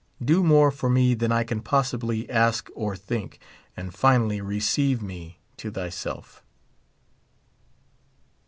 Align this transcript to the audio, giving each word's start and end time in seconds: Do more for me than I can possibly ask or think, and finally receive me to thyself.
Do 0.25 0.41
more 0.43 0.71
for 0.71 0.89
me 0.89 1.13
than 1.13 1.31
I 1.31 1.43
can 1.43 1.61
possibly 1.61 2.27
ask 2.27 2.71
or 2.73 2.95
think, 2.95 3.37
and 3.77 3.93
finally 3.93 4.41
receive 4.41 4.99
me 4.99 5.37
to 5.57 5.69
thyself. 5.69 6.43